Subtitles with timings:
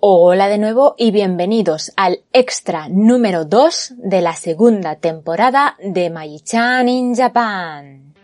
[0.00, 6.88] Hola de nuevo y bienvenidos al extra número 2 de la segunda temporada de Maichan
[6.88, 8.14] in Japan.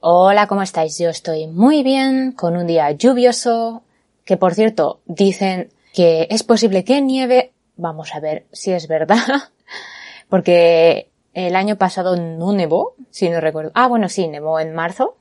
[0.00, 0.98] Hola, ¿cómo estáis?
[0.98, 3.82] Yo estoy muy bien, con un día lluvioso,
[4.26, 7.54] que por cierto dicen que es posible que nieve.
[7.76, 9.16] Vamos a ver si es verdad,
[10.28, 13.70] porque el año pasado no nevó, si no recuerdo.
[13.74, 15.18] Ah, bueno, sí, nevó en marzo,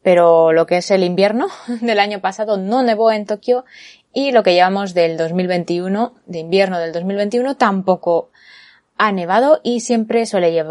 [0.00, 1.48] pero lo que es el invierno
[1.80, 3.64] del año pasado no nevó en Tokio
[4.12, 8.30] y lo que llevamos del 2021, de invierno del 2021, tampoco
[8.96, 10.64] ha nevado y siempre suele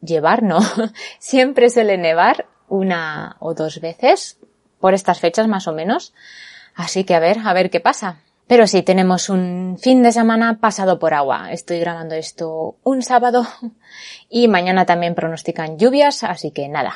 [0.00, 0.60] llevar, no,
[1.18, 4.38] siempre suele nevar una o dos veces
[4.78, 6.14] por estas fechas más o menos.
[6.76, 8.20] Así que a ver, a ver qué pasa.
[8.48, 11.52] Pero sí, tenemos un fin de semana pasado por agua.
[11.52, 13.46] Estoy grabando esto un sábado
[14.30, 16.94] y mañana también pronostican lluvias, así que nada,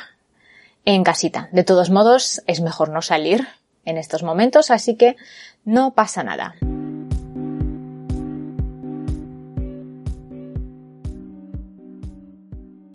[0.83, 1.49] en casita.
[1.51, 3.47] De todos modos, es mejor no salir
[3.85, 5.15] en estos momentos, así que
[5.63, 6.55] no pasa nada.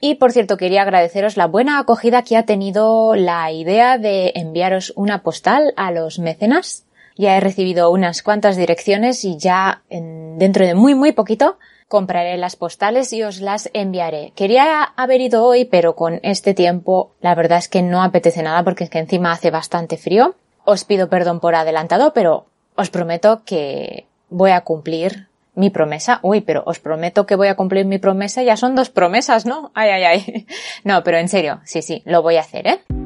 [0.00, 4.92] Y por cierto, quería agradeceros la buena acogida que ha tenido la idea de enviaros
[4.96, 6.87] una postal a los mecenas
[7.18, 12.54] ya he recibido unas cuantas direcciones y ya dentro de muy muy poquito compraré las
[12.54, 14.32] postales y os las enviaré.
[14.36, 18.62] Quería haber ido hoy, pero con este tiempo la verdad es que no apetece nada
[18.62, 20.36] porque es que encima hace bastante frío.
[20.64, 22.46] Os pido perdón por adelantado, pero
[22.76, 26.20] os prometo que voy a cumplir mi promesa.
[26.22, 28.42] Uy, pero os prometo que voy a cumplir mi promesa.
[28.42, 29.72] Ya son dos promesas, ¿no?
[29.74, 30.46] Ay, ay, ay.
[30.84, 32.97] No, pero en serio, sí, sí, lo voy a hacer, ¿eh?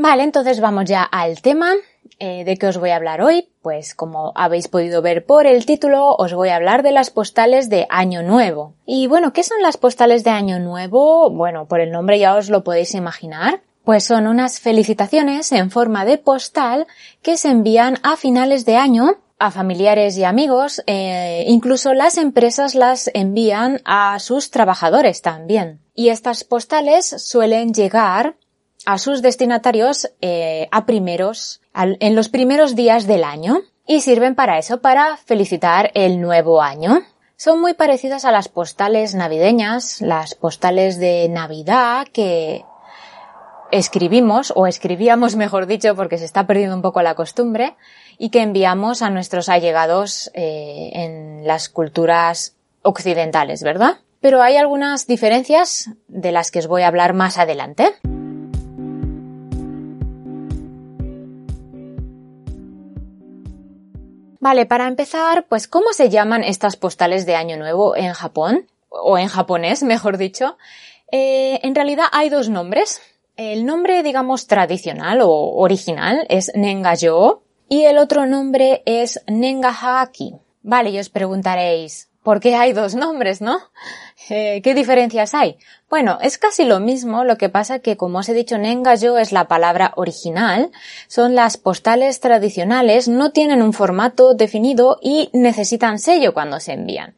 [0.00, 1.74] Vale, entonces vamos ya al tema.
[2.20, 3.48] Eh, ¿De qué os voy a hablar hoy?
[3.62, 7.68] Pues como habéis podido ver por el título, os voy a hablar de las postales
[7.68, 8.74] de Año Nuevo.
[8.86, 11.30] Y bueno, ¿qué son las postales de Año Nuevo?
[11.30, 13.60] Bueno, por el nombre ya os lo podéis imaginar.
[13.82, 16.86] Pues son unas felicitaciones en forma de postal
[17.20, 22.74] que se envían a finales de año a familiares y amigos, eh, incluso las empresas
[22.74, 25.80] las envían a sus trabajadores también.
[25.94, 28.36] Y estas postales suelen llegar
[28.88, 34.56] a sus destinatarios eh, a primeros, en los primeros días del año y sirven para
[34.56, 37.02] eso, para felicitar el nuevo año.
[37.36, 42.64] Son muy parecidas a las postales navideñas, las postales de Navidad que
[43.72, 47.76] escribimos o escribíamos mejor dicho porque se está perdiendo un poco la costumbre
[48.16, 53.98] y que enviamos a nuestros allegados eh, en las culturas occidentales, ¿verdad?
[54.22, 57.92] Pero hay algunas diferencias de las que os voy a hablar más adelante.
[64.40, 68.68] Vale, para empezar, pues ¿cómo se llaman estas postales de Año Nuevo en Japón?
[68.88, 70.56] O en japonés, mejor dicho.
[71.10, 73.00] Eh, en realidad hay dos nombres.
[73.36, 80.34] El nombre, digamos, tradicional o original es Nengayo y el otro nombre es Nengahaki.
[80.62, 83.58] Vale, y os preguntaréis, ¿por qué hay dos nombres, no?
[84.28, 85.56] Eh, ¿Qué diferencias hay?
[85.88, 89.32] Bueno, es casi lo mismo, lo que pasa que como os he dicho, Nengayo es
[89.32, 90.70] la palabra original,
[91.06, 97.16] son las postales tradicionales, no tienen un formato definido y necesitan sello cuando se envían.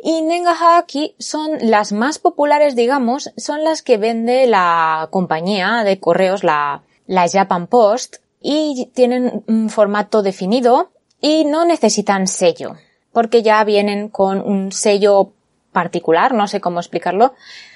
[0.00, 6.44] Y Nengahaki son las más populares, digamos, son las que vende la compañía de correos,
[6.44, 12.76] la, la Japan Post, y tienen un formato definido y no necesitan sello,
[13.12, 15.32] porque ya vienen con un sello
[15.72, 17.34] particular, no sé cómo explicarlo.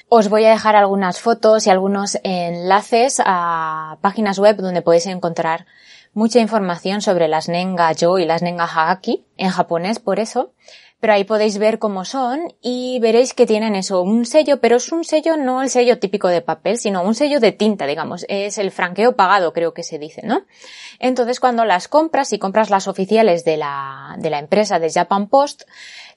[0.08, 5.66] Os voy a dejar algunas fotos y algunos enlaces a páginas web donde podéis encontrar
[6.12, 10.52] mucha información sobre las Nenga Yo y las Nenga Hagaki, en japonés por eso
[11.06, 14.90] pero ahí podéis ver cómo son y veréis que tienen eso, un sello, pero es
[14.90, 18.58] un sello no el sello típico de papel, sino un sello de tinta, digamos, es
[18.58, 20.40] el franqueo pagado, creo que se dice, ¿no?
[20.98, 25.28] Entonces cuando las compras, y compras las oficiales de la, de la empresa de Japan
[25.28, 25.62] Post,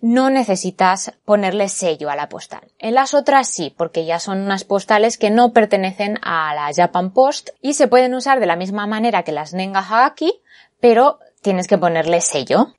[0.02, 2.72] no necesitas ponerle sello a la postal.
[2.80, 7.14] En las otras sí, porque ya son unas postales que no pertenecen a la Japan
[7.14, 10.42] Post y se pueden usar de la misma manera que las Nenga Hagaki,
[10.80, 12.74] pero tienes que ponerle sello.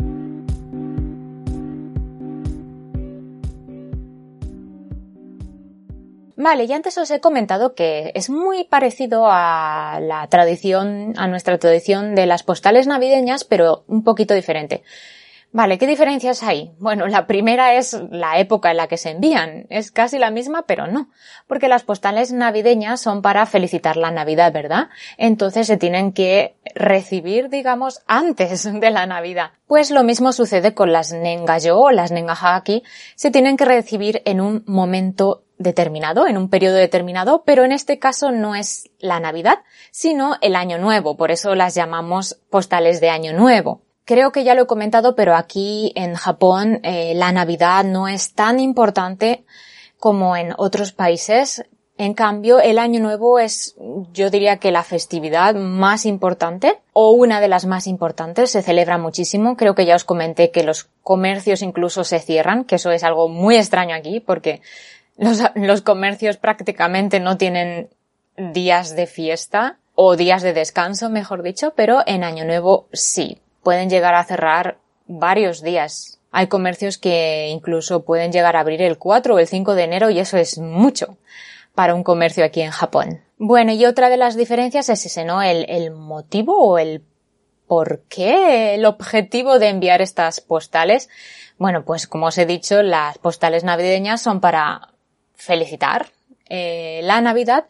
[6.43, 11.59] Vale, y antes os he comentado que es muy parecido a la tradición, a nuestra
[11.59, 14.83] tradición de las postales navideñas, pero un poquito diferente.
[15.53, 16.71] Vale, ¿qué diferencias hay?
[16.79, 19.67] Bueno, la primera es la época en la que se envían.
[19.69, 21.11] Es casi la misma, pero no.
[21.47, 24.89] Porque las postales navideñas son para felicitar la Navidad, ¿verdad?
[25.19, 29.51] Entonces se tienen que recibir, digamos, antes de la Navidad.
[29.67, 32.83] Pues lo mismo sucede con las Nengayo o las Nengahaki.
[33.15, 37.99] Se tienen que recibir en un momento determinado, en un periodo determinado, pero en este
[37.99, 39.59] caso no es la Navidad,
[39.91, 41.17] sino el Año Nuevo.
[41.17, 43.83] Por eso las llamamos postales de Año Nuevo.
[44.07, 48.33] Creo que ya lo he comentado, pero aquí en Japón eh, la Navidad no es
[48.33, 49.45] tan importante
[49.99, 51.63] como en otros países.
[51.99, 53.77] En cambio, el Año Nuevo es,
[54.15, 58.51] yo diría que la festividad más importante o una de las más importantes.
[58.51, 59.59] Se celebra muchísimo.
[59.59, 63.29] Creo que ya os comenté que los comercios incluso se cierran, que eso es algo
[63.29, 64.63] muy extraño aquí porque
[65.21, 67.91] los, los comercios prácticamente no tienen
[68.37, 73.91] días de fiesta o días de descanso, mejor dicho, pero en Año Nuevo sí pueden
[73.91, 76.19] llegar a cerrar varios días.
[76.33, 80.09] Hay comercios que incluso pueden llegar a abrir el 4 o el 5 de enero
[80.09, 81.19] y eso es mucho
[81.75, 83.21] para un comercio aquí en Japón.
[83.37, 85.43] Bueno, y otra de las diferencias es ese, ¿no?
[85.43, 87.03] El, el motivo o el
[87.67, 91.11] por qué, el objetivo de enviar estas postales.
[91.59, 94.95] Bueno, pues como os he dicho, las postales navideñas son para
[95.41, 96.09] felicitar
[96.49, 97.67] eh, la Navidad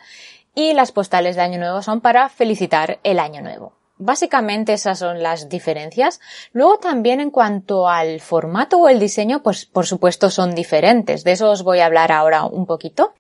[0.55, 3.73] y las postales de Año Nuevo son para felicitar el Año Nuevo.
[4.03, 6.21] Básicamente esas son las diferencias.
[6.53, 11.23] Luego también en cuanto al formato o el diseño, pues por supuesto son diferentes.
[11.23, 13.13] De eso os voy a hablar ahora un poquito.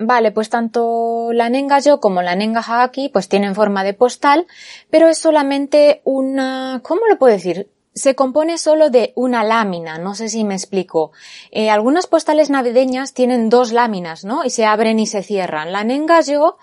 [0.00, 4.46] Vale, pues tanto la Nengayo como la Nenga Hagaki pues tienen forma de postal,
[4.90, 7.68] pero es solamente una, ¿cómo lo puedo decir?
[7.98, 11.12] Se compone solo de una lámina, no sé si me explico.
[11.50, 14.44] Eh, algunas postales navideñas tienen dos láminas, ¿no?
[14.44, 15.72] Y se abren y se cierran.
[15.72, 16.56] La Nengayo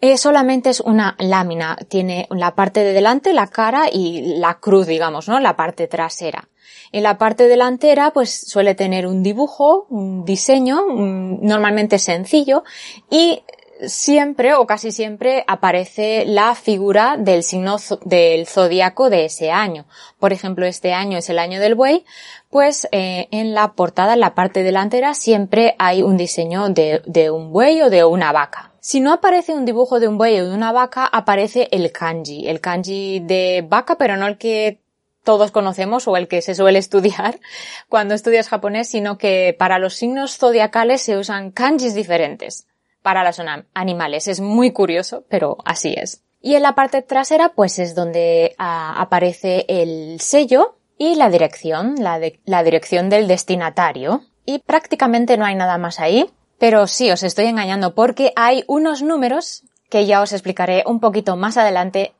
[0.00, 4.88] eh, solamente es una lámina, tiene la parte de delante, la cara y la cruz,
[4.88, 5.38] digamos, ¿no?
[5.38, 6.48] La parte trasera.
[6.90, 12.64] En la parte delantera, pues suele tener un dibujo, un diseño, normalmente sencillo,
[13.08, 13.42] y
[13.86, 19.86] siempre o casi siempre aparece la figura del signo del zodiaco de ese año.
[20.18, 22.04] Por ejemplo, este año es el año del buey,
[22.50, 27.30] pues eh, en la portada, en la parte delantera, siempre hay un diseño de, de
[27.30, 28.72] un buey o de una vaca.
[28.80, 32.48] Si no aparece un dibujo de un buey o de una vaca, aparece el kanji,
[32.48, 34.80] el kanji de vaca, pero no el que
[35.22, 37.38] todos conocemos o el que se suele estudiar
[37.88, 42.66] cuando estudias japonés, sino que para los signos zodiacales se usan kanjis diferentes
[43.02, 43.40] para los
[43.74, 44.28] animales.
[44.28, 46.22] Es muy curioso, pero así es.
[46.40, 51.96] Y en la parte trasera, pues es donde ah, aparece el sello y la dirección,
[51.98, 54.22] la, dirección del destinatario.
[54.44, 59.02] Y prácticamente no hay nada más ahí, pero sí os estoy engañando porque hay unos
[59.02, 62.12] números que ya os explicaré un poquito más adelante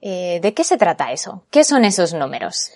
[0.00, 1.44] eh, de qué se trata eso.
[1.50, 2.72] ¿Qué son esos números?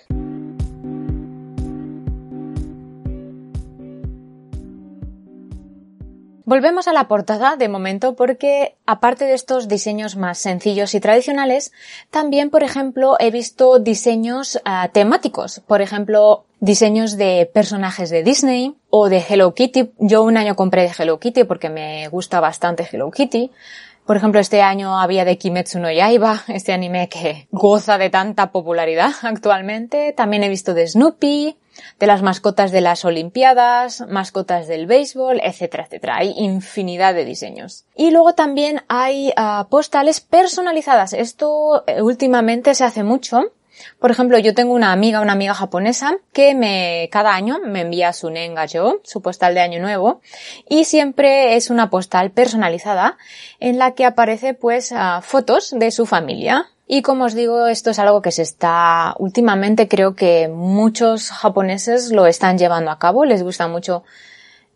[6.45, 11.71] Volvemos a la portada de momento porque, aparte de estos diseños más sencillos y tradicionales,
[12.11, 15.61] también, por ejemplo, he visto diseños ah, temáticos.
[15.65, 19.93] Por ejemplo, diseños de personajes de Disney o de Hello Kitty.
[19.97, 23.49] Yo un año compré de Hello Kitty porque me gusta bastante Hello Kitty.
[24.05, 28.51] Por ejemplo, este año había de Kimetsu no Yaiba, este anime que goza de tanta
[28.51, 30.13] popularidad actualmente.
[30.13, 31.57] También he visto de Snoopy,
[31.99, 36.17] de las mascotas de las Olimpiadas, mascotas del béisbol, etcétera, etcétera.
[36.17, 37.85] Hay infinidad de diseños.
[37.95, 41.13] Y luego también hay ah, postales personalizadas.
[41.13, 43.41] Esto eh, últimamente se hace mucho.
[43.99, 48.13] Por ejemplo, yo tengo una amiga, una amiga japonesa, que me, cada año me envía
[48.13, 50.21] su Nengajo, su postal de año nuevo,
[50.69, 53.17] y siempre es una postal personalizada
[53.59, 56.67] en la que aparece pues fotos de su familia.
[56.87, 62.11] Y como os digo, esto es algo que se está, últimamente creo que muchos japoneses
[62.11, 64.03] lo están llevando a cabo, les gusta mucho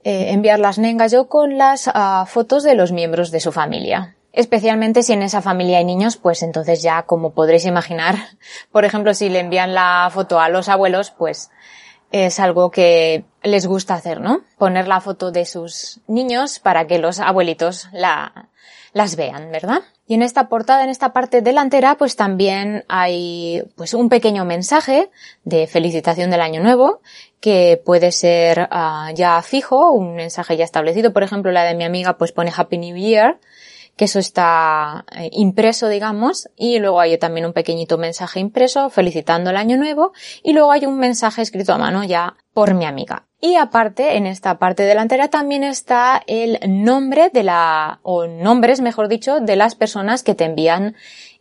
[0.03, 1.89] eh, enviar las Nengajo con las
[2.27, 4.15] fotos de los miembros de su familia.
[4.31, 8.15] Especialmente si en esa familia hay niños, pues entonces ya, como podréis imaginar,
[8.71, 11.49] por ejemplo, si le envían la foto a los abuelos, pues
[12.11, 14.41] es algo que les gusta hacer, ¿no?
[14.57, 18.49] Poner la foto de sus niños para que los abuelitos la,
[18.93, 19.81] las vean, ¿verdad?
[20.07, 25.11] Y en esta portada, en esta parte delantera, pues también hay pues un pequeño mensaje
[25.43, 27.01] de felicitación del año nuevo
[27.39, 31.13] que puede ser ah, ya fijo, un mensaje ya establecido.
[31.13, 33.39] Por ejemplo, la de mi amiga pues pone Happy New Year
[33.99, 39.49] que eso está eh, impreso, digamos, y luego hay también un pequeñito mensaje impreso felicitando
[39.49, 43.27] el año nuevo y luego hay un mensaje escrito a mano ya por mi amiga.
[43.41, 49.09] Y aparte, en esta parte delantera también está el nombre de la, o nombres, mejor
[49.09, 50.95] dicho, de las personas que te envían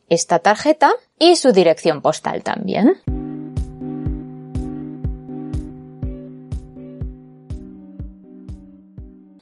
[0.09, 2.97] esta tarjeta y su dirección postal también.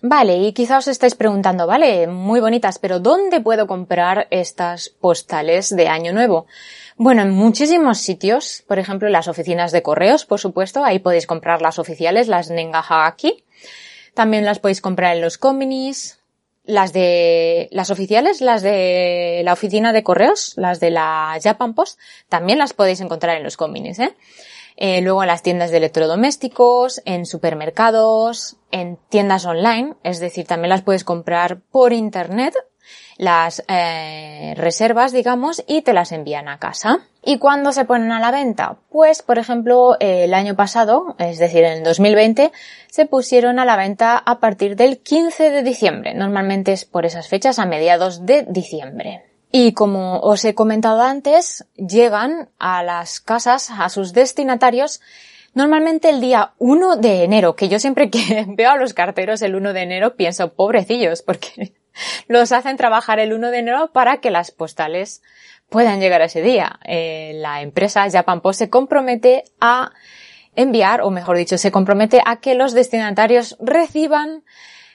[0.08, 5.75] Vale, y quizá os estáis preguntando, vale, muy bonitas, pero ¿dónde puedo comprar estas postales
[5.75, 6.46] de Año Nuevo?
[6.96, 11.60] Bueno, en muchísimos sitios, por ejemplo, las oficinas de correos, por supuesto, ahí podéis comprar
[11.60, 13.42] las oficiales, las Nengahaki.
[14.14, 16.20] También las podéis comprar en los combinis,
[16.62, 21.98] las de las oficiales, las de la oficina de correos, las de la Japan Post,
[22.28, 24.14] también las podéis encontrar en los combinis, ¿eh?
[24.76, 30.71] Eh, luego en las tiendas de electrodomésticos, en supermercados, en tiendas online, es decir, también
[30.71, 32.54] las puedes comprar por internet,
[33.16, 36.99] las eh, reservas, digamos, y te las envían a casa.
[37.25, 38.76] ¿Y cuándo se ponen a la venta?
[38.90, 42.52] Pues, por ejemplo, el año pasado, es decir, en el 2020,
[42.88, 46.14] se pusieron a la venta a partir del 15 de diciembre.
[46.14, 49.25] Normalmente es por esas fechas, a mediados de diciembre.
[49.58, 55.00] Y como os he comentado antes, llegan a las casas, a sus destinatarios,
[55.54, 59.56] normalmente el día 1 de enero, que yo siempre que veo a los carteros el
[59.56, 61.72] 1 de enero pienso, pobrecillos, porque
[62.28, 65.22] los hacen trabajar el 1 de enero para que las postales
[65.70, 66.78] puedan llegar ese día.
[66.84, 69.90] Eh, la empresa Japan Post se compromete a
[70.54, 74.44] enviar, o mejor dicho, se compromete a que los destinatarios reciban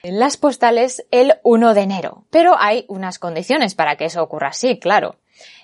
[0.02, 2.24] las postales el 1 de enero.
[2.30, 5.16] Pero hay unas condiciones para que eso ocurra así, claro.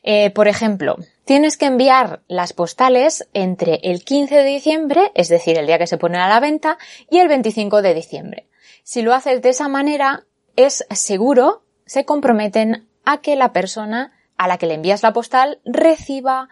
[0.02, 5.58] Eh, por ejemplo, tienes que enviar las postales entre el 15 de diciembre, es decir,
[5.58, 6.78] el día que se ponen a la venta,
[7.10, 8.48] y el 25 de diciembre.
[8.82, 10.24] Si lo haces de esa manera,
[10.56, 15.60] es seguro, se comprometen a que la persona a la que le envías la postal
[15.64, 16.48] reciba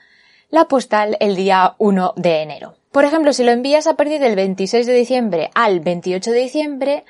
[0.48, 2.76] la postal el día 1 de enero.
[2.92, 7.04] Por ejemplo, si lo envías a partir del 26 de diciembre al 28 de diciembre,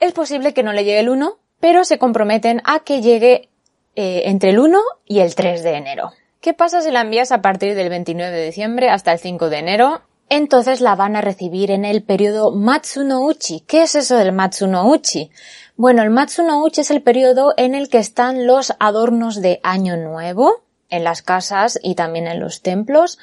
[0.00, 3.48] es posible que no le llegue el 1, pero se comprometen a que llegue
[3.96, 6.12] eh, entre el 1 y el 3 de enero.
[6.40, 9.58] ¿Qué pasa si la envías a partir del 29 de diciembre hasta el 5 de
[9.58, 10.02] enero?
[10.28, 13.60] Entonces la van a recibir en el periodo Matsuno Uchi.
[13.66, 15.30] ¿Qué es eso del Matsuno Uchi?
[15.76, 19.96] Bueno, el Matsuno Uchi es el periodo en el que están los adornos de Año
[19.96, 23.18] Nuevo en las casas y también en los templos.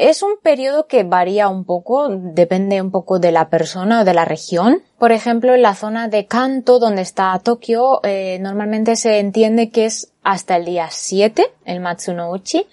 [0.00, 4.14] Es un periodo que varía un poco, depende un poco de la persona o de
[4.14, 4.82] la región.
[4.98, 9.84] Por ejemplo, en la zona de Kanto, donde está Tokio, eh, normalmente se entiende que
[9.84, 12.66] es hasta el día 7, el Matsuno Uchi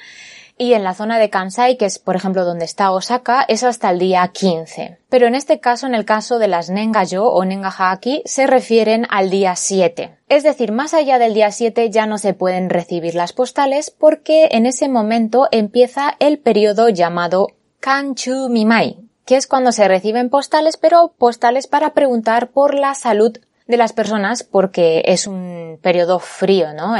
[0.58, 3.90] y en la zona de Kansai, que es por ejemplo donde está Osaka, es hasta
[3.90, 5.00] el día 15.
[5.10, 9.30] Pero en este caso, en el caso de las Nengayo o Nengahaki, se refieren al
[9.30, 10.18] día 7.
[10.30, 14.50] Es decir, más allá del día 7 ya no se pueden recibir las postales porque
[14.52, 17.48] en ese momento empieza el periodo llamado
[17.80, 23.38] Kanchu Mimai, que es cuando se reciben postales, pero postales para preguntar por la salud
[23.68, 26.96] de las personas porque es un periodo frío, ¿no?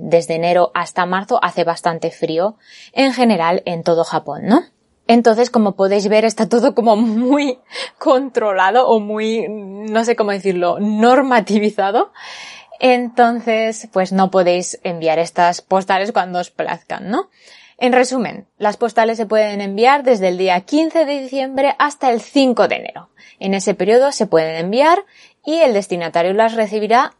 [0.00, 2.56] desde enero hasta marzo hace bastante frío
[2.92, 4.62] en general en todo Japón, ¿no?
[5.06, 7.58] Entonces, como podéis ver, está todo como muy
[7.98, 12.12] controlado o muy, no sé cómo decirlo, normativizado.
[12.78, 17.28] Entonces, pues no podéis enviar estas postales cuando os plazcan, ¿no?
[17.76, 22.20] En resumen, las postales se pueden enviar desde el día 15 de diciembre hasta el
[22.20, 23.08] 5 de enero.
[23.38, 25.04] En ese periodo se pueden enviar
[25.44, 27.14] y el destinatario las recibirá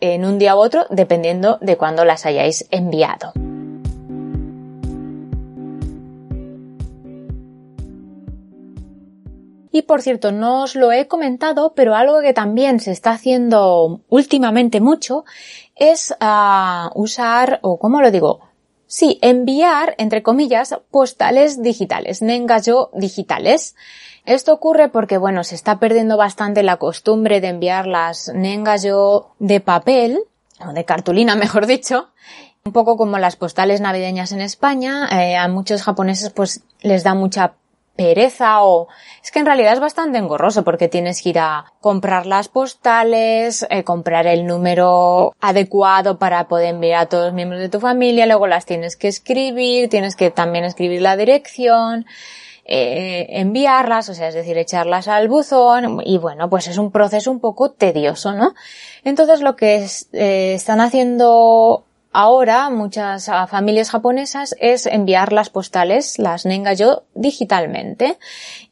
[0.00, 3.32] en un día u otro dependiendo de cuándo las hayáis enviado.
[9.74, 14.02] Y por cierto, no os lo he comentado, pero algo que también se está haciendo
[14.10, 15.24] últimamente mucho
[15.74, 18.40] es ah, usar, o cómo lo digo,
[18.92, 23.74] sí, enviar, entre comillas, postales digitales, nengayo digitales.
[24.26, 29.60] Esto ocurre porque, bueno, se está perdiendo bastante la costumbre de enviar las nengayo de
[29.60, 30.20] papel,
[30.60, 32.10] o de cartulina, mejor dicho,
[32.66, 37.14] un poco como las postales navideñas en España, eh, a muchos japoneses pues les da
[37.14, 37.54] mucha
[37.96, 38.88] pereza o
[39.22, 43.66] es que en realidad es bastante engorroso porque tienes que ir a comprar las postales,
[43.70, 48.26] eh, comprar el número adecuado para poder enviar a todos los miembros de tu familia,
[48.26, 52.06] luego las tienes que escribir, tienes que también escribir la dirección,
[52.64, 57.30] eh, enviarlas, o sea, es decir, echarlas al buzón y bueno, pues es un proceso
[57.30, 58.54] un poco tedioso, ¿no?
[59.04, 66.18] Entonces lo que eh, están haciendo ahora muchas ah, familias japonesas es enviar las postales,
[66.18, 68.18] las Nengayo, digitalmente.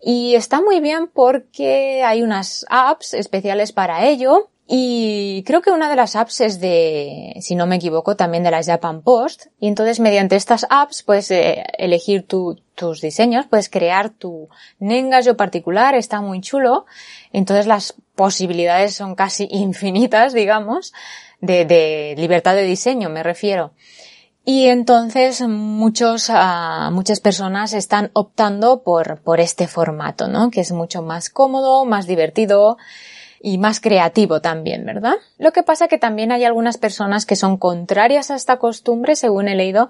[0.01, 5.91] Y está muy bien porque hay unas apps especiales para ello Y creo que una
[5.91, 9.47] de las apps es de, si no me equivoco, también de la Japan Post.
[9.59, 15.97] Y entonces mediante estas apps puedes eh, elegir tus diseños, puedes crear tu Nengayo particular,
[15.97, 16.87] está muy chulo.
[17.33, 20.93] Entonces las posibilidades son casi infinitas, digamos,
[21.41, 23.73] de, de libertad de diseño, me refiero.
[24.45, 30.51] Y entonces muchos, uh, muchas personas están optando por, por este formato, ¿no?
[30.51, 32.79] Que es mucho más cómodo, más divertido,
[33.43, 35.15] y más creativo también, ¿verdad?
[35.39, 39.49] Lo que pasa que también hay algunas personas que son contrarias a esta costumbre, según
[39.49, 39.89] he leído,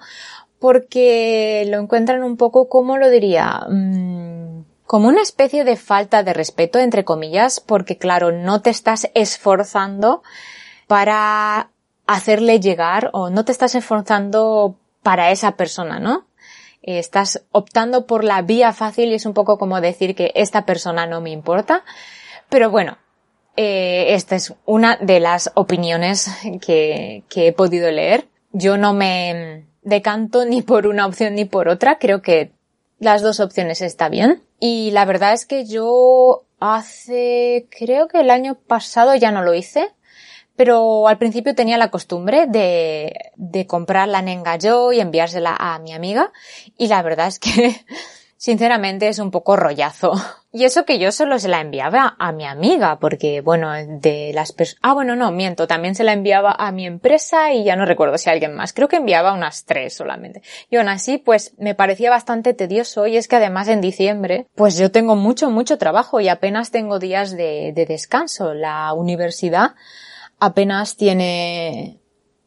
[0.61, 3.67] porque lo encuentran un poco, ¿cómo lo diría?
[3.69, 9.11] Mm, como una especie de falta de respeto, entre comillas, porque claro, no te estás
[9.15, 10.23] esforzando
[10.91, 11.71] para
[12.09, 16.27] hacerle llegar o no te estás esforzando para esa persona, ¿no?
[16.83, 21.07] Estás optando por la vía fácil y es un poco como decir que esta persona
[21.07, 21.85] no me importa.
[22.49, 22.99] Pero bueno,
[23.57, 26.29] eh, esta es una de las opiniones
[26.61, 28.27] que, que he podido leer.
[28.51, 31.99] Yo no me decanto ni por una opción ni por otra.
[32.01, 32.51] Creo que
[32.99, 34.43] las dos opciones está bien.
[34.59, 39.55] Y la verdad es que yo hace, creo que el año pasado ya no lo
[39.55, 39.95] hice,
[40.61, 45.79] pero al principio tenía la costumbre de, de comprar la Nenga yo y enviársela a
[45.79, 46.33] mi amiga.
[46.77, 47.75] Y la verdad es que
[48.37, 50.13] sinceramente es un poco rollazo.
[50.53, 54.51] Y eso que yo solo se la enviaba a mi amiga, porque bueno, de las
[54.51, 54.81] personas...
[54.83, 58.19] Ah, bueno, no, miento, también se la enviaba a mi empresa y ya no recuerdo
[58.19, 58.73] si a alguien más.
[58.73, 60.43] Creo que enviaba unas tres solamente.
[60.69, 64.77] Y aún así, pues me parecía bastante tedioso y es que además en diciembre, pues
[64.77, 68.53] yo tengo mucho, mucho trabajo y apenas tengo días de descanso.
[68.53, 69.77] La universidad
[70.41, 72.01] apenas tiene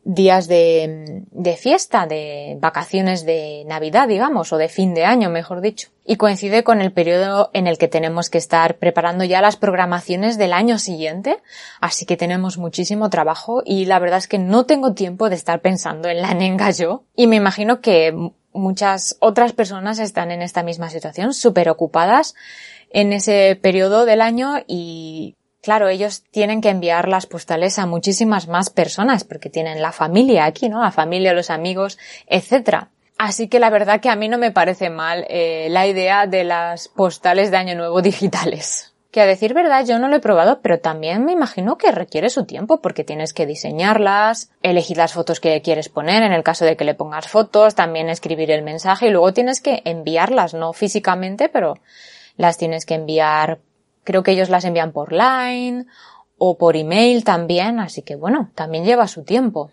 [0.05, 1.23] días de,
[1.57, 5.89] fiesta, de vacaciones de Navidad, digamos, o de fin de año, mejor dicho.
[6.05, 10.37] Y coincide con el periodo en el que tenemos que estar preparando ya las programaciones
[10.37, 11.41] del año siguiente,
[11.79, 15.61] así que tenemos muchísimo trabajo y la verdad es que no tengo tiempo de estar
[15.61, 17.03] pensando en la nenga yo.
[17.15, 18.13] Y me imagino que
[18.51, 22.35] muchas otras personas están en esta misma situación, súper ocupadas
[22.89, 28.47] en ese periodo del año y claro, ellos tienen que enviar las postales a muchísimas
[28.47, 30.81] más personas porque tienen la familia aquí, ¿no?
[30.83, 31.97] La familia, los amigos,
[32.27, 32.89] etcétera.
[33.17, 36.43] Así que la verdad que a mí no me parece mal eh, la idea de
[36.43, 38.93] las postales de Año Nuevo digitales.
[39.11, 42.29] Que a decir verdad yo no lo he probado, pero también me imagino que requiere
[42.29, 46.65] su tiempo porque tienes que diseñarlas, elegir las fotos que quieres poner en el caso
[46.65, 50.73] de que le pongas fotos, también escribir el mensaje y luego tienes que enviarlas, no
[50.73, 51.75] físicamente, pero
[52.37, 53.59] las tienes que enviar
[54.03, 55.85] Creo que ellos las envían por Line
[56.37, 59.71] o por email también, así que bueno, también lleva su tiempo.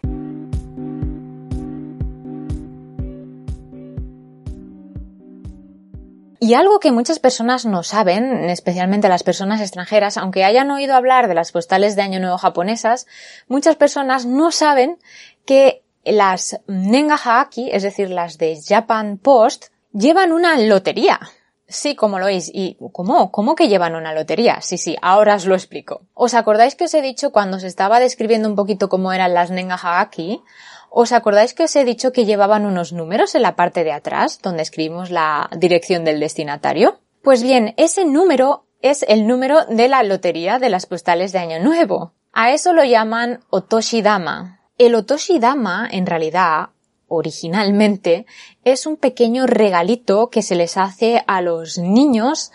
[6.42, 11.28] Y algo que muchas personas no saben, especialmente las personas extranjeras, aunque hayan oído hablar
[11.28, 13.06] de las postales de Año Nuevo japonesas,
[13.46, 14.98] muchas personas no saben
[15.44, 21.20] que las Nenga Haaki, es decir, las de Japan Post, llevan una lotería.
[21.70, 22.50] Sí, como lo oís.
[22.52, 23.30] ¿Y cómo?
[23.30, 24.60] ¿Cómo que llevan una lotería?
[24.60, 26.02] Sí, sí, ahora os lo explico.
[26.14, 29.50] ¿Os acordáis que os he dicho cuando se estaba describiendo un poquito cómo eran las
[29.50, 30.42] Nenga Hagaki?
[30.90, 34.40] ¿Os acordáis que os he dicho que llevaban unos números en la parte de atrás,
[34.42, 36.98] donde escribimos la dirección del destinatario?
[37.22, 41.60] Pues bien, ese número es el número de la lotería de las postales de Año
[41.60, 42.14] Nuevo.
[42.32, 44.60] A eso lo llaman Otoshidama.
[44.78, 46.70] El Otoshidama, en realidad,
[47.10, 48.24] originalmente
[48.64, 52.52] es un pequeño regalito que se les hace a los niños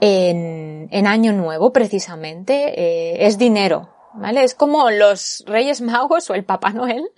[0.00, 2.80] en, en Año Nuevo precisamente.
[2.80, 4.44] Eh, es dinero, ¿vale?
[4.44, 7.10] Es como los Reyes Magos o el Papá Noel,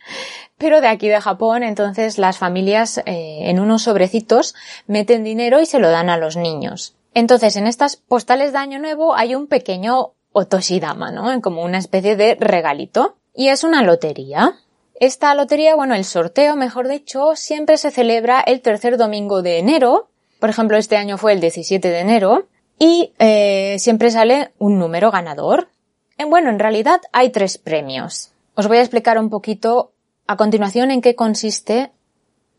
[0.56, 1.62] pero de aquí de Japón.
[1.62, 4.54] Entonces las familias eh, en unos sobrecitos
[4.86, 6.96] meten dinero y se lo dan a los niños.
[7.14, 11.40] Entonces en estas postales de Año Nuevo hay un pequeño otoshidama, ¿no?
[11.42, 13.16] Como una especie de regalito.
[13.34, 14.54] Y es una lotería.
[15.00, 20.08] Esta lotería, bueno, el sorteo, mejor dicho, siempre se celebra el tercer domingo de enero.
[20.40, 22.48] Por ejemplo, este año fue el 17 de enero.
[22.80, 25.68] Y eh, siempre sale un número ganador.
[26.16, 28.32] Eh, bueno, en realidad hay tres premios.
[28.54, 29.92] Os voy a explicar un poquito
[30.26, 31.92] a continuación en qué consiste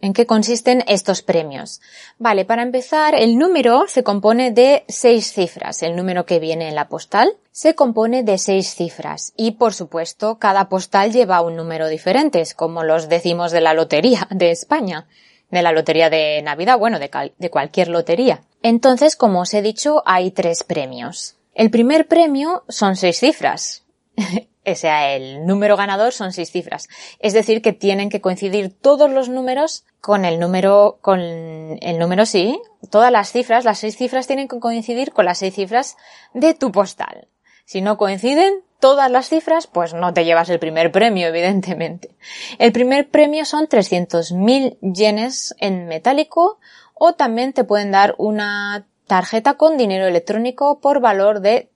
[0.01, 1.81] ¿En qué consisten estos premios?
[2.17, 5.83] Vale, para empezar, el número se compone de seis cifras.
[5.83, 9.33] El número que viene en la postal se compone de seis cifras.
[9.35, 14.27] Y, por supuesto, cada postal lleva un número diferente, como los decimos de la lotería
[14.31, 15.07] de España.
[15.51, 18.41] De la lotería de Navidad, bueno, de, de cualquier lotería.
[18.63, 21.35] Entonces, como os he dicho, hay tres premios.
[21.53, 23.83] El primer premio son seis cifras.
[24.71, 26.87] o sea, el número ganador son seis cifras.
[27.19, 32.25] Es decir, que tienen que coincidir todos los números con el número, con el número
[32.25, 35.97] sí, todas las cifras, las seis cifras tienen que coincidir con las seis cifras
[36.33, 37.27] de tu postal.
[37.65, 42.15] Si no coinciden todas las cifras, pues no te llevas el primer premio, evidentemente.
[42.57, 46.59] El primer premio son 300.000 yenes en metálico
[46.93, 51.69] o también te pueden dar una tarjeta con dinero electrónico por valor de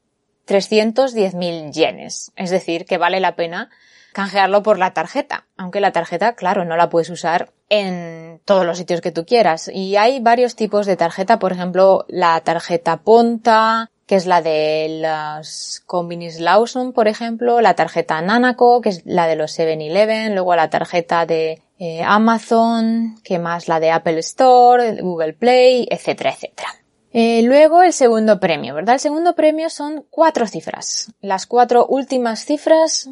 [0.47, 2.31] 310.000 yenes.
[2.35, 3.69] Es decir, que vale la pena
[4.13, 5.45] canjearlo por la tarjeta.
[5.57, 9.69] Aunque la tarjeta, claro, no la puedes usar en todos los sitios que tú quieras.
[9.73, 15.01] Y hay varios tipos de tarjeta, por ejemplo, la tarjeta Ponta, que es la de
[15.01, 20.55] los Combinis Lawson, por ejemplo, la tarjeta Nanaco, que es la de los 7-Eleven, luego
[20.55, 26.82] la tarjeta de eh, Amazon, que más la de Apple Store, Google Play, etcétera, etcétera.
[27.13, 28.95] Eh, luego el segundo premio, ¿verdad?
[28.95, 31.13] El segundo premio son cuatro cifras.
[31.21, 33.09] Las cuatro últimas cifras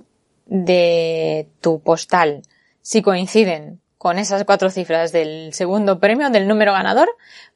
[0.48, 2.42] de tu postal.
[2.82, 7.10] Si coinciden con esas cuatro cifras del segundo premio, del número ganador,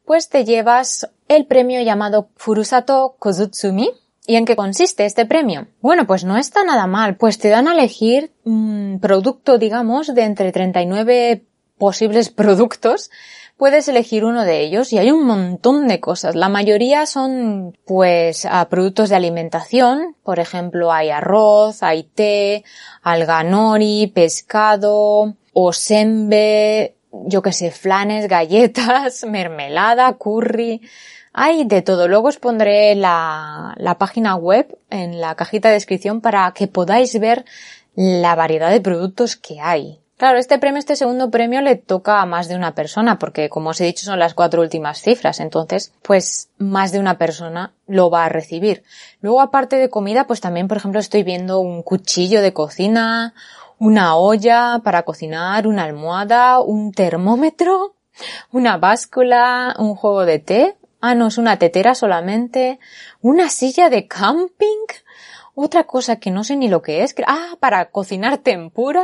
[0.06, 3.90] pues te llevas el premio llamado Furusato Kozutsumi.
[4.28, 5.68] ¿Y en qué consiste este premio?
[5.82, 10.24] Bueno, pues no está nada mal, pues te dan a elegir un producto, digamos, de
[10.24, 11.44] entre 39
[11.78, 13.12] posibles productos
[13.58, 16.36] puedes elegir uno de ellos y hay un montón de cosas.
[16.36, 22.64] La mayoría son pues productos de alimentación, por ejemplo hay arroz, hay té,
[23.02, 30.82] alganori, pescado, osembe, yo que sé, flanes, galletas, mermelada, curry,
[31.34, 32.08] hay de todo.
[32.08, 37.18] Luego os pondré la, la página web en la cajita de descripción para que podáis
[37.20, 37.46] ver
[37.96, 40.05] la variedad de productos que hay.
[40.18, 43.72] Claro, este premio, este segundo premio le toca a más de una persona, porque como
[43.72, 48.10] os he dicho son las cuatro últimas cifras, entonces, pues más de una persona lo
[48.10, 48.84] va a recibir.
[49.20, 53.34] Luego, aparte de comida, pues también, por ejemplo, estoy viendo un cuchillo de cocina,
[53.78, 57.96] una olla para cocinar, una almohada, un termómetro,
[58.54, 60.78] una báscula, un juego de té.
[61.02, 62.80] Ah, no, es una tetera solamente,
[63.22, 64.86] una silla de camping,
[65.56, 69.04] otra cosa que no sé ni lo que es, ah, para cocinar tempura,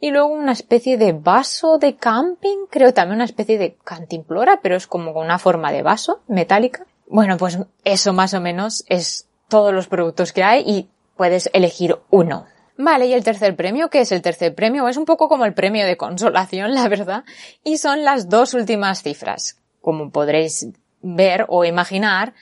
[0.00, 4.76] y luego una especie de vaso de camping, creo también una especie de cantimplora, pero
[4.76, 6.86] es como una forma de vaso metálica.
[7.06, 11.96] Bueno, pues eso más o menos es todos los productos que hay y puedes elegir
[12.10, 12.46] uno.
[12.76, 14.86] Vale, y el tercer premio, ¿qué es el tercer premio?
[14.88, 17.24] Es un poco como el premio de consolación, la verdad,
[17.64, 19.58] y son las dos últimas cifras.
[19.80, 20.68] Como podréis
[21.02, 22.34] ver o imaginar,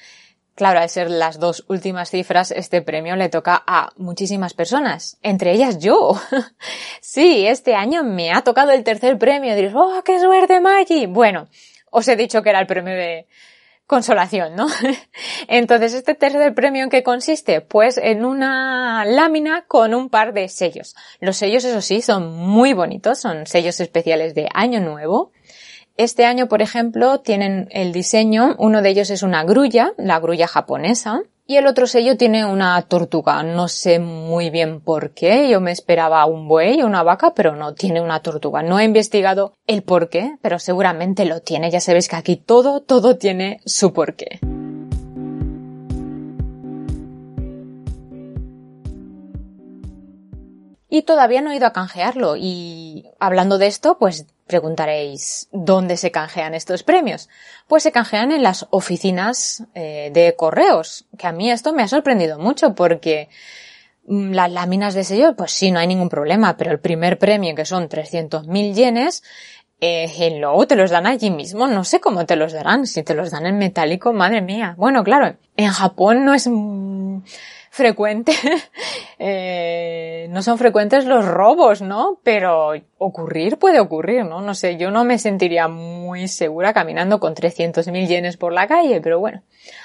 [0.56, 5.52] Claro, al ser las dos últimas cifras, este premio le toca a muchísimas personas, entre
[5.52, 6.18] ellas yo.
[7.02, 9.54] sí, este año me ha tocado el tercer premio.
[9.54, 11.08] Diréis, ¡oh, qué suerte, Maggie!
[11.08, 11.48] Bueno,
[11.90, 13.26] os he dicho que era el premio de
[13.86, 14.66] consolación, ¿no?
[15.48, 17.60] Entonces, ¿este tercer premio en qué consiste?
[17.60, 20.96] Pues en una lámina con un par de sellos.
[21.20, 25.32] Los sellos, eso sí, son muy bonitos, son sellos especiales de Año Nuevo.
[25.98, 30.46] Este año, por ejemplo, tienen el diseño, uno de ellos es una grulla, la grulla
[30.46, 33.42] japonesa, y el otro sello tiene una tortuga.
[33.42, 35.48] No sé muy bien por qué.
[35.48, 38.62] Yo me esperaba un buey o una vaca, pero no tiene una tortuga.
[38.62, 41.70] No he investigado el por qué, pero seguramente lo tiene.
[41.70, 44.40] Ya sabéis que aquí todo, todo tiene su porqué.
[50.90, 52.36] Y todavía no he ido a canjearlo.
[52.36, 57.28] Y hablando de esto, pues Preguntaréis, ¿dónde se canjean estos premios?
[57.66, 61.88] Pues se canjean en las oficinas eh, de correos, que a mí esto me ha
[61.88, 63.28] sorprendido mucho porque
[64.06, 67.56] mm, las láminas de sello, pues sí, no hay ningún problema, pero el primer premio,
[67.56, 69.24] que son 300.000 yenes,
[69.80, 73.14] eh, luego te los dan allí mismo, no sé cómo te los darán, si te
[73.14, 74.74] los dan en metálico, madre mía.
[74.78, 76.48] Bueno, claro, en Japón no es
[77.76, 78.32] frecuente,
[79.18, 82.18] eh, no son frecuentes los robos, ¿no?
[82.22, 84.40] Pero ocurrir puede ocurrir, ¿no?
[84.40, 89.02] No sé, yo no me sentiría muy segura caminando con 300.000 yenes por la calle,
[89.02, 89.42] pero bueno.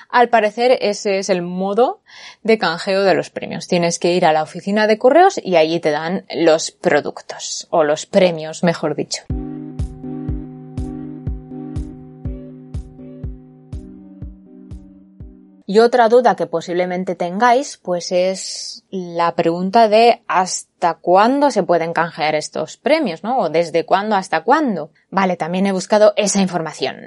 [0.09, 2.01] Al parecer ese es el modo
[2.43, 3.67] de canjeo de los premios.
[3.67, 7.83] Tienes que ir a la oficina de correos y allí te dan los productos, o
[7.83, 9.23] los premios, mejor dicho.
[15.71, 21.93] Y otra duda que posiblemente tengáis, pues es la pregunta de hasta cuándo se pueden
[21.93, 23.37] canjear estos premios, ¿no?
[23.39, 24.91] O desde cuándo hasta cuándo.
[25.11, 26.97] Vale, también he buscado esa información.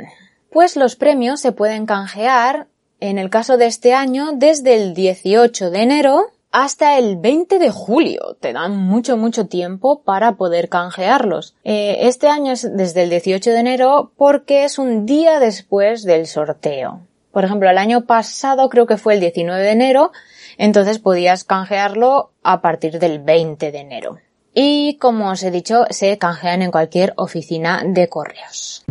[0.50, 2.68] Pues los premios se pueden canjear,
[3.00, 7.70] en el caso de este año, desde el 18 de enero hasta el 20 de
[7.70, 8.38] julio.
[8.40, 11.54] Te dan mucho, mucho tiempo para poder canjearlos.
[11.64, 16.26] Eh, este año es desde el 18 de enero porque es un día después del
[16.26, 17.02] sorteo.
[17.34, 20.12] Por ejemplo, el año pasado creo que fue el 19 de enero,
[20.56, 24.18] entonces podías canjearlo a partir del 20 de enero.
[24.54, 28.84] Y como os he dicho, se canjean en cualquier oficina de correos.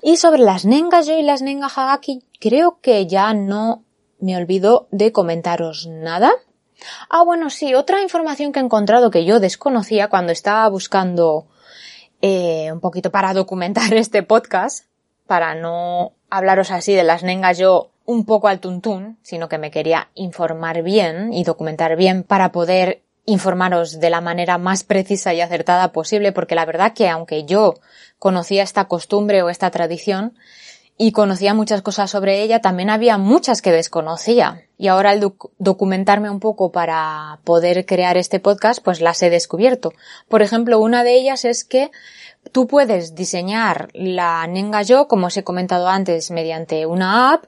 [0.00, 3.82] Y sobre las Nengayo y las Nenga Hagaki, creo que ya no
[4.20, 6.30] me olvido de comentaros nada.
[7.10, 11.48] Ah, bueno, sí, otra información que he encontrado que yo desconocía cuando estaba buscando
[12.26, 14.86] eh, un poquito para documentar este podcast,
[15.26, 19.70] para no hablaros así de las nengas yo un poco al tuntún, sino que me
[19.70, 25.42] quería informar bien y documentar bien para poder informaros de la manera más precisa y
[25.42, 27.74] acertada posible, porque la verdad que aunque yo
[28.18, 30.32] conocía esta costumbre o esta tradición,
[30.96, 34.62] y conocía muchas cosas sobre ella, también había muchas que desconocía.
[34.78, 39.92] Y ahora al documentarme un poco para poder crear este podcast, pues las he descubierto.
[40.28, 41.90] Por ejemplo, una de ellas es que
[42.52, 47.44] tú puedes diseñar la Nengayo, como os he comentado antes, mediante una app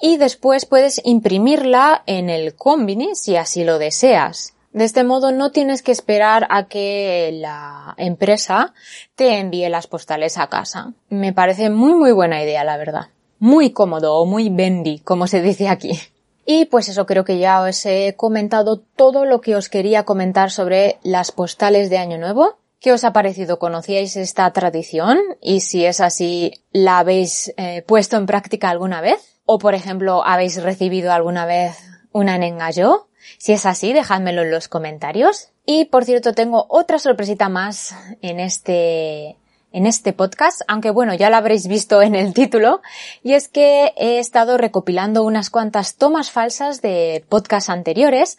[0.00, 4.54] y después puedes imprimirla en el Combini si así lo deseas.
[4.72, 8.72] De este modo no tienes que esperar a que la empresa
[9.16, 10.92] te envíe las postales a casa.
[11.08, 13.08] Me parece muy muy buena idea, la verdad.
[13.40, 15.98] Muy cómodo o muy bendy, como se dice aquí.
[16.46, 20.50] Y pues eso creo que ya os he comentado todo lo que os quería comentar
[20.50, 22.58] sobre las postales de Año Nuevo.
[22.80, 23.58] ¿Qué os ha parecido?
[23.58, 25.18] ¿Conocíais esta tradición?
[25.40, 29.20] Y si es así, ¿la habéis eh, puesto en práctica alguna vez?
[29.44, 31.76] ¿O por ejemplo, habéis recibido alguna vez
[32.12, 33.09] una nengayo?
[33.38, 35.48] Si es así, dejádmelo en los comentarios.
[35.66, 39.36] Y por cierto, tengo otra sorpresita más en este
[39.72, 42.82] en este podcast, aunque bueno, ya lo habréis visto en el título,
[43.22, 48.36] y es que he estado recopilando unas cuantas tomas falsas de podcasts anteriores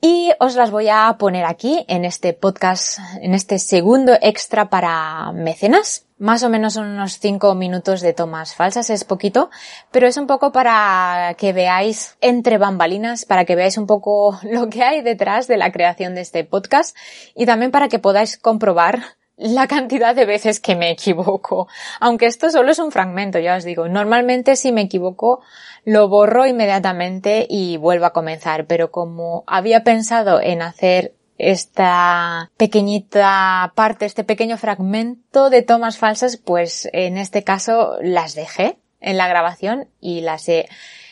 [0.00, 5.32] y os las voy a poner aquí en este podcast, en este segundo extra para
[5.32, 6.06] mecenas.
[6.20, 9.48] Más o menos son unos 5 minutos de tomas falsas, es poquito,
[9.90, 14.68] pero es un poco para que veáis entre bambalinas, para que veáis un poco lo
[14.68, 16.94] que hay detrás de la creación de este podcast
[17.34, 19.00] y también para que podáis comprobar
[19.38, 21.68] la cantidad de veces que me equivoco.
[22.00, 23.88] Aunque esto solo es un fragmento, ya os digo.
[23.88, 25.40] Normalmente si me equivoco
[25.86, 33.72] lo borro inmediatamente y vuelvo a comenzar, pero como había pensado en hacer esta pequeñita
[33.74, 39.28] parte, este pequeño fragmento de tomas falsas, pues en este caso las dejé en la
[39.28, 40.68] grabación y las he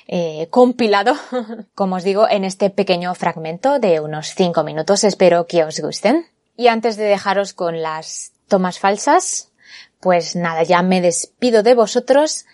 [0.07, 1.15] eh, compilado,
[1.75, 5.05] como os digo, en este pequeño fragmento de unos 5 minutos.
[5.05, 6.27] Espero que os gusten.
[6.57, 9.53] Y antes de dejaros con las tomas falsas,
[10.01, 12.47] pues nada, ya me despido de vosotros.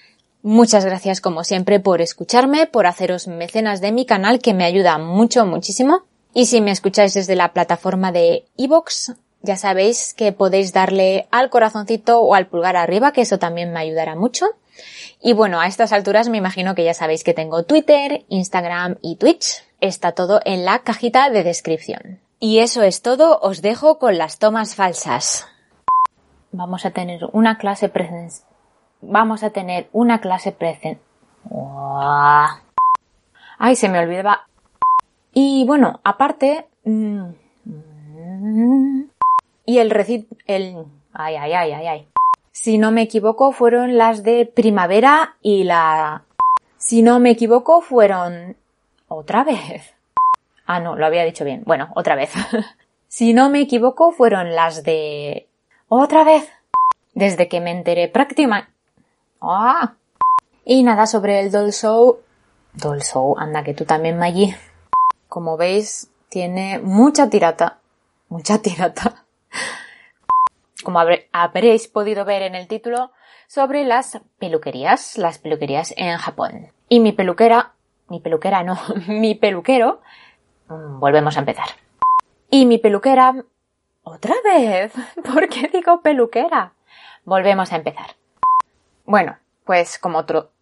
[0.43, 4.99] Muchas gracias como siempre por escucharme, por haceros mecenas de mi canal que me ayuda
[4.99, 6.03] mucho, muchísimo.
[6.35, 11.49] Y si me escucháis desde la plataforma de iVoox, ya sabéis que podéis darle al
[11.49, 14.47] corazoncito o al pulgar arriba, que eso también me ayudará mucho.
[15.23, 19.15] Y bueno, a estas alturas me imagino que ya sabéis que tengo Twitter, Instagram y
[19.17, 19.65] Twitch.
[19.81, 22.21] Está todo en la cajita de descripción.
[22.41, 25.47] Y eso es todo, os dejo con las tomas falsas.
[26.51, 28.49] Vamos a tener una clase presencial.
[29.01, 31.01] Vamos a tener una clase presencial.
[33.59, 34.49] Ay, se me olvidaba.
[35.35, 36.69] Y bueno, aparte.
[36.85, 37.31] Mm,
[39.67, 40.31] y el recit.
[40.47, 40.87] El.
[41.13, 42.09] Ay, ay, ay, ay, ay.
[42.53, 46.25] Si no me equivoco, fueron las de primavera y la.
[46.79, 48.57] Si no me equivoco, fueron.
[49.09, 49.93] Otra vez.
[50.67, 51.63] Ah, no, lo había dicho bien.
[51.67, 52.33] Bueno, otra vez.
[53.09, 55.47] si no me equivoco, fueron las de...
[55.89, 56.49] Otra vez.
[57.13, 58.73] Desde que me enteré prácticamente...
[59.43, 59.97] ¡Ah!
[60.65, 62.21] Y nada sobre el Doll Show.
[62.73, 64.57] Doll Show, anda que tú también, Maggie.
[65.35, 67.79] Como veis, tiene mucha tirata.
[68.29, 69.25] Mucha tirata.
[70.85, 71.01] Como
[71.33, 73.11] habréis podido ver en el título,
[73.49, 76.69] sobre las peluquerías, las peluquerías en Japón.
[76.89, 77.73] Y mi peluquera,
[78.07, 80.03] mi peluquera no, mi peluquero
[80.69, 81.67] Mm, volvemos a empezar.
[82.49, 83.35] Y mi peluquera...
[84.05, 84.93] ¿Otra vez?
[85.25, 86.75] ¿Por qué digo peluquera?
[87.25, 88.15] Volvemos a empezar.
[89.05, 90.53] Bueno, pues como otro...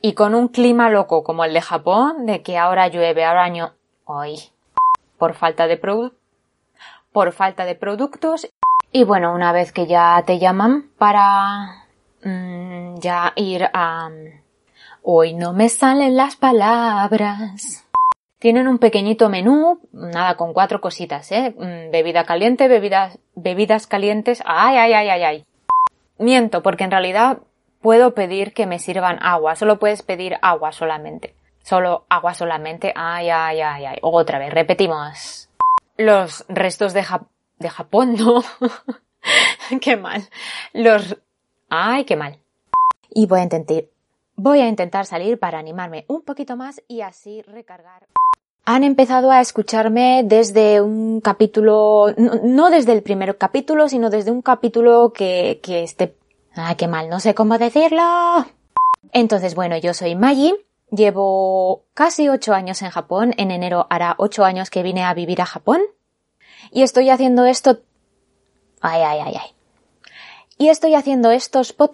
[0.00, 3.74] Y con un clima loco como el de Japón, de que ahora llueve, ahora año...
[4.04, 4.38] Hoy.
[5.18, 6.12] Por falta de produ...
[7.12, 8.48] Por falta de productos.
[8.92, 11.86] Y bueno, una vez que ya te llaman para...
[12.22, 14.08] Mm, ya ir a...
[15.02, 17.88] Hoy no me salen las palabras.
[18.38, 21.54] Tienen un pequeñito menú, nada, con cuatro cositas, ¿eh?
[21.58, 24.42] Mm, bebida caliente, bebidas, bebidas calientes.
[24.44, 25.46] Ay, ay, ay, ay, ay.
[26.18, 27.38] Miento, porque en realidad
[27.80, 29.56] puedo pedir que me sirvan agua.
[29.56, 31.34] Solo puedes pedir agua solamente.
[31.62, 32.92] Solo agua solamente.
[32.94, 33.98] Ay, ay, ay, ay.
[34.02, 35.48] Otra vez, repetimos.
[35.96, 38.42] Los restos de, Japón, no.
[39.80, 40.28] qué mal.
[40.72, 41.16] Los...
[41.68, 42.38] Ay, qué mal.
[43.10, 43.84] Y voy a intentar,
[44.36, 48.06] Voy a intentar salir para animarme un poquito más y así recargar.
[48.64, 54.42] Han empezado a escucharme desde un capítulo, no, desde el primer capítulo, sino desde un
[54.42, 56.14] capítulo que, que este
[56.54, 58.46] Ah, qué mal, no sé cómo decirlo.
[59.12, 60.54] Entonces, bueno, yo soy Maggie.
[60.90, 63.34] Llevo casi ocho años en Japón.
[63.36, 65.82] En enero hará ocho años que vine a vivir a Japón.
[66.70, 67.80] Y estoy haciendo esto.
[68.80, 69.54] Ay, ay, ay, ay.
[70.56, 71.90] Y estoy haciendo estos pod...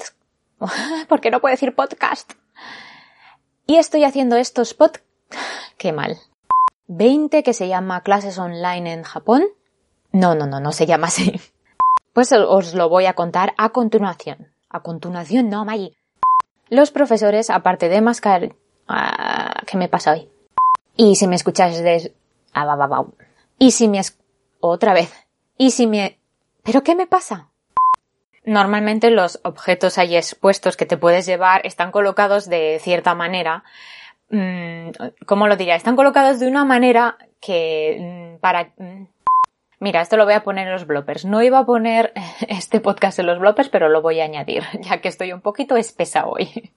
[1.08, 2.32] porque no puedo decir podcast.
[3.66, 4.92] Y estoy haciendo estos pod...
[5.78, 6.18] Qué mal.
[6.86, 9.44] 20 que se llama clases online en Japón.
[10.12, 11.40] No, no, no, no se llama así.
[12.14, 14.48] Pues os lo voy a contar a continuación.
[14.70, 15.96] A continuación, no, Maggie.
[16.68, 18.54] Los profesores, aparte de mascar...
[18.86, 20.28] Ah, ¿Qué me pasa hoy?
[20.96, 22.14] Y si me escuchas de...
[22.54, 23.04] Ah,
[23.58, 24.00] y si me...
[24.60, 25.12] Otra vez.
[25.58, 26.20] Y si me...
[26.62, 27.50] ¿Pero qué me pasa?
[28.44, 33.64] Normalmente los objetos ahí expuestos que te puedes llevar están colocados de cierta manera.
[34.30, 34.90] Mm,
[35.26, 35.74] ¿Cómo lo diría?
[35.74, 38.72] Están colocados de una manera que mm, para...
[39.80, 41.24] Mira, esto lo voy a poner en los bloppers.
[41.24, 42.12] No iba a poner
[42.48, 45.76] este podcast en los bloppers, pero lo voy a añadir, ya que estoy un poquito
[45.76, 46.72] espesa hoy.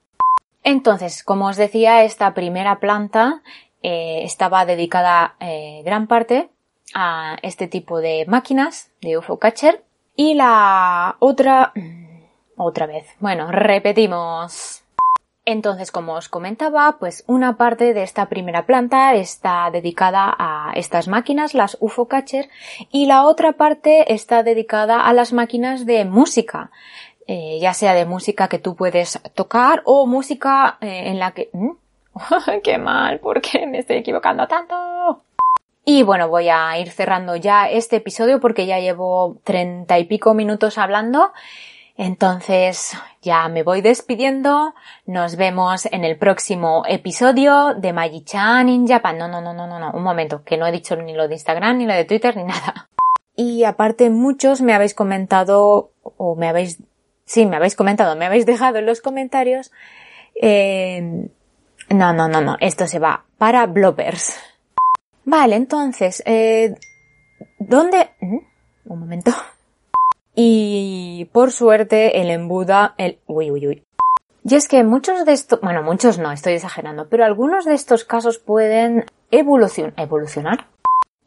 [0.64, 3.42] Entonces, como os decía, esta primera planta
[3.82, 6.50] eh, estaba dedicada eh, gran parte
[6.94, 9.84] a este tipo de máquinas de UFO Catcher
[10.16, 11.74] y la otra...
[12.60, 13.06] Otra vez.
[13.20, 14.84] Bueno, repetimos.
[15.50, 21.08] Entonces, como os comentaba, pues una parte de esta primera planta está dedicada a estas
[21.08, 22.50] máquinas, las UFO Catcher,
[22.92, 26.70] y la otra parte está dedicada a las máquinas de música,
[27.28, 31.50] eh, ya sea de música que tú puedes tocar o música eh, en la que...
[31.54, 31.72] ¿Mm?
[32.62, 33.22] ¡Qué mal!
[33.22, 35.24] ¿Por qué me estoy equivocando tanto?
[35.86, 40.34] Y bueno, voy a ir cerrando ya este episodio porque ya llevo treinta y pico
[40.34, 41.32] minutos hablando.
[41.98, 44.76] Entonces ya me voy despidiendo.
[45.08, 49.18] Nos vemos en el próximo episodio de Magi-chan in Japan.
[49.18, 49.92] No, no, no, no, no, no.
[49.92, 52.44] Un momento, que no he dicho ni lo de Instagram, ni lo de Twitter, ni
[52.46, 52.90] nada.
[53.36, 56.80] Y aparte muchos me habéis comentado, o me habéis,
[57.26, 59.72] sí, me habéis comentado, me habéis dejado en los comentarios,
[60.42, 61.30] eh,
[61.90, 64.40] no, no, no, no, esto se va para bloopers.
[65.24, 66.76] Vale, entonces, eh,
[67.60, 68.10] ¿dónde?
[68.22, 68.38] ¿Mm?
[68.86, 69.32] Un momento.
[70.40, 73.18] Y por suerte el embuda, el...
[73.26, 73.84] Uy, uy, uy.
[74.44, 78.06] Y es que muchos de estos, bueno, muchos no, estoy exagerando, pero algunos de estos
[78.06, 80.68] casos pueden evolucionar.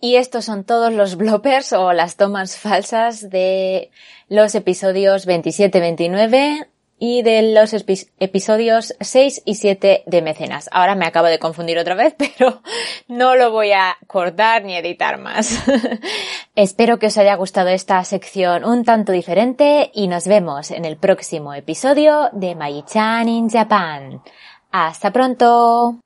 [0.01, 3.91] Y estos son todos los bloopers o las tomas falsas de
[4.29, 6.69] los episodios 27-29
[7.01, 10.69] y de los episodios 6 y 7 de Mecenas.
[10.71, 12.63] Ahora me acabo de confundir otra vez, pero
[13.09, 15.61] no lo voy a cortar ni editar más.
[16.55, 20.99] Espero que os haya gustado esta sección un tanto diferente y nos vemos en el
[20.99, 24.23] próximo episodio de Mai-chan in Japan.
[24.71, 26.01] ¡Hasta pronto!